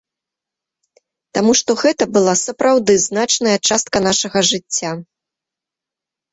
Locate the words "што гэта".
1.59-2.03